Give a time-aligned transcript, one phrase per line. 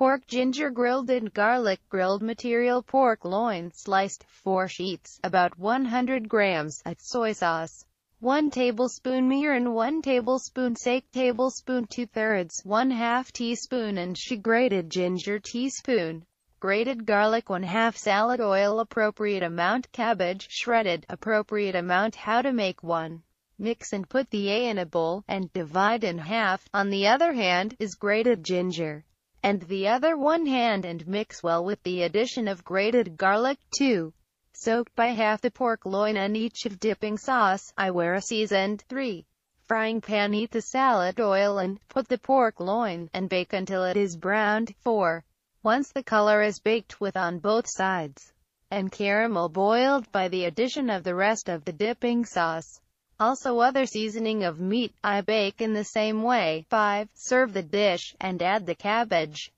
[0.00, 6.82] pork ginger grilled and garlic grilled material pork loin sliced, 4 sheets, about 100 grams,
[6.96, 7.84] soy sauce.
[8.20, 14.88] 1 tablespoon mirin 1 tablespoon sake tablespoon 2 thirds 1 half teaspoon and she grated
[14.88, 16.24] ginger teaspoon
[16.60, 22.82] grated garlic 1 half salad oil appropriate amount cabbage shredded appropriate amount how to make
[22.82, 23.22] one
[23.58, 27.34] mix and put the A in a bowl, and divide in half, on the other
[27.34, 29.04] hand, is grated ginger,
[29.42, 34.12] and the other one hand and mix well with the addition of grated garlic, 2.
[34.52, 38.84] Soaked by half the pork loin and each of dipping sauce, I wear a seasoned,
[38.88, 39.24] 3.
[39.62, 43.96] Frying pan heat the salad oil and, put the pork loin, and bake until it
[43.96, 45.24] is browned, 4.
[45.62, 48.32] Once the color is baked with on both sides,
[48.70, 52.80] and caramel boiled by the addition of the rest of the dipping sauce.
[53.20, 56.64] Also other seasoning of meat, I bake in the same way.
[56.70, 57.06] 5.
[57.14, 59.52] Serve the dish, and add the cabbage.